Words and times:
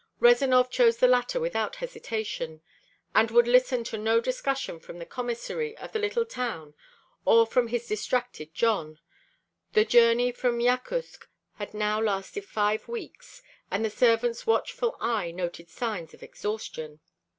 Rezanov 0.19 0.71
chose 0.71 0.97
the 0.97 1.07
latter 1.07 1.39
without 1.39 1.75
hesitation, 1.75 2.63
and 3.13 3.29
would 3.29 3.47
listen 3.47 3.83
to 3.83 3.99
no 3.99 4.19
discussion 4.19 4.79
from 4.79 4.97
the 4.97 5.05
Commissary 5.05 5.77
of 5.77 5.91
the 5.91 5.99
little 5.99 6.25
town 6.25 6.73
or 7.23 7.45
from 7.45 7.67
his 7.67 7.85
distracted 7.87 8.51
Jon: 8.51 8.97
the 9.73 9.85
journey 9.85 10.31
from 10.31 10.59
Yakutsk 10.59 11.27
had 11.57 11.75
now 11.75 12.01
lasted 12.01 12.45
five 12.45 12.87
weeks 12.87 13.43
and 13.69 13.85
the 13.85 13.91
servant's 13.91 14.47
watchful 14.47 14.97
eye 14.99 15.29
noted 15.29 15.69
signs 15.69 16.15
of 16.15 16.23
exhaustion. 16.23 16.99